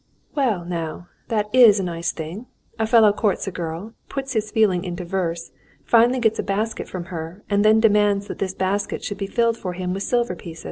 [0.33, 2.47] "Well, now, that is a nice thing.
[2.79, 5.51] A fellow courts a girl, puts his feelings into verse,
[5.85, 9.57] finally gets a basket from her, and then demands that this basket should be filled
[9.57, 10.59] for him with silver pieces."